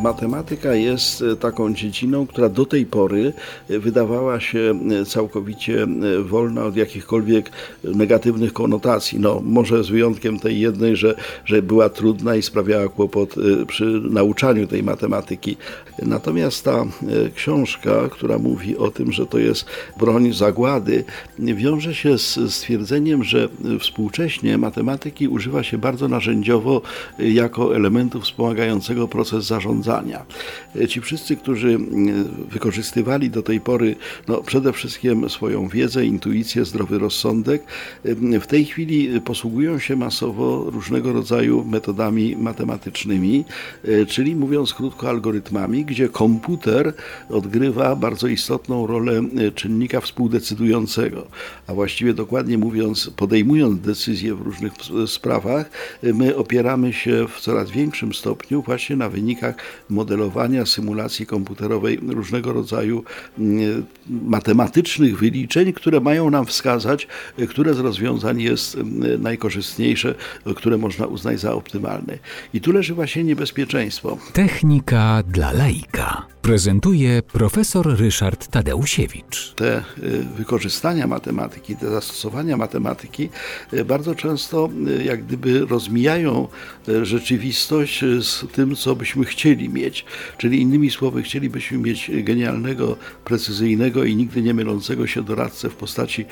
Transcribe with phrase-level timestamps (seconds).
[0.00, 3.32] Matematyka jest e, taką dziedziną, która do tej pory
[3.70, 5.86] e, wydawała się e, całkowicie
[6.24, 7.50] wolna od jakichkolwiek
[7.84, 9.20] negatywnych konotacji.
[9.20, 13.34] No, może z wyjątkiem tej jednej, że, że była trudna i sprawiała kłopot
[13.66, 15.56] przy nauczaniu tej matematyki.
[16.02, 16.84] Natomiast ta
[17.34, 19.64] książka, która mówi o tym, że to jest
[19.98, 21.04] broń zagłady,
[21.38, 23.48] wiąże się z stwierdzeniem, że
[23.80, 26.82] współcześnie matematyki używa się bardzo narzędziowo
[27.18, 30.24] jako elementu wspomagającego proces zarządzania zarządzania.
[30.76, 31.78] E, ci wszyscy, którzy
[32.50, 33.96] wykorzystywali do tej pory
[34.28, 37.62] no, przede wszystkim swoją wiedzę, intuicję, zdrowy rozsądek,
[38.40, 43.44] w tej chwili posługują się masowo różnego rodzaju metodami matematycznymi,
[43.84, 46.92] e, czyli mówiąc krótko algorytmami, gdzie komputer
[47.30, 51.26] odgrywa bardzo istotną rolę e, czynnika współdecydującego,
[51.66, 54.72] a właściwie dokładnie mówiąc, podejmując decyzje w różnych
[55.06, 55.70] sprawach,
[56.02, 59.54] my opieramy się w coraz większym stopniu właśnie na wynikach
[59.88, 63.04] modelowania, symulacji komputerowej, różnego rodzaju
[63.38, 67.08] mm, matematycznych wyliczeń, które mają nam wskazać,
[67.48, 70.14] które z rozwiązań jest mm, najkorzystniejsze,
[70.56, 72.18] które można uznać za optymalne.
[72.54, 74.18] I tu leży właśnie niebezpieczeństwo.
[74.32, 79.52] Technika dla laika prezentuje profesor Ryszard Tadeusiewicz.
[79.54, 79.82] Te y,
[80.36, 83.28] wykorzystania matematyki, te zastosowania matematyki
[83.72, 84.68] y, bardzo często
[85.00, 86.48] y, jak gdyby rozmijają
[87.02, 90.04] rzeczywistość z tym, co byśmy chcieli mieć.
[90.38, 96.24] Czyli innymi słowy, chcielibyśmy mieć genialnego, precyzyjnego i nigdy nie mylącego się doradcę w postaci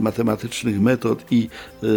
[0.00, 1.48] matematycznych metod i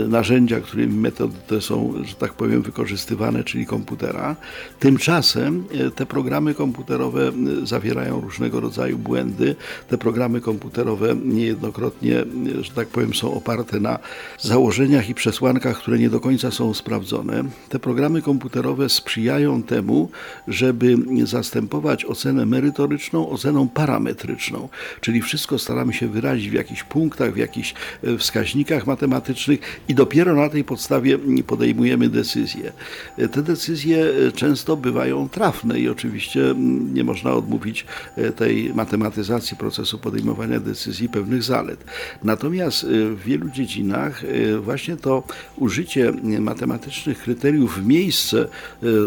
[0.08, 4.36] narzędzia, którymi metody te są, że tak powiem, wykorzystywane, czyli komputera.
[4.80, 5.64] Tymczasem
[5.96, 7.32] te programy komputerowe
[7.64, 9.56] zawierają różnego rodzaju błędy.
[9.90, 12.24] Te programy komputerowe niejednokrotnie,
[12.62, 14.00] że tak powiem, są oparte na
[14.40, 17.44] założeniach i przesłankach, które nie do końca są sprawdzone.
[17.70, 20.10] Te programy komputerowe sprzyjają temu,
[20.48, 24.70] żeby zastępować ocenę merytoryczną oceną parametryczną,
[25.02, 27.74] czyli wszystko staramy się wyrazić w jakichś punktach, w jakichś
[28.04, 31.18] e, wskaźnikach matematycznych i dopiero na tej podstawie
[31.48, 32.72] podejmujemy decyzje.
[33.18, 36.56] E, te decyzje e, często bywają trafne i oczywiście
[36.94, 37.86] nie można odmówić
[38.16, 41.84] e, tej matematyzacji procesu podejmowania decyzji pewnych zalet.
[42.24, 45.24] Natomiast e, w wielu dziedzinach e, właśnie to
[45.58, 48.48] użycie matematycznych kryteriów w miejsce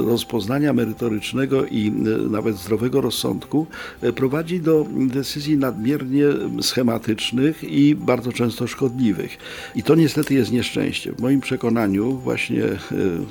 [0.06, 1.91] rozpoznania merytorycznego i
[2.31, 3.67] nawet zdrowego rozsądku
[4.15, 6.25] prowadzi do decyzji nadmiernie
[6.61, 9.39] schematycznych i bardzo często szkodliwych.
[9.75, 11.12] I to niestety jest nieszczęście.
[11.12, 12.62] W moim przekonaniu właśnie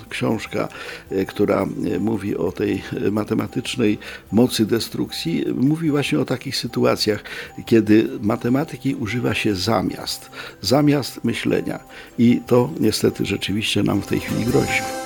[0.09, 0.67] książka,
[1.27, 1.65] która
[1.99, 2.81] mówi o tej
[3.11, 3.97] matematycznej
[4.31, 7.23] mocy destrukcji, konstrukcji mówi właśnie o takich sytuacjach,
[7.65, 10.29] kiedy matematyki używa się zamiast,
[10.61, 11.79] zamiast myślenia.
[12.17, 15.02] I to niestety rzeczywiście nam w tej chwili grozi.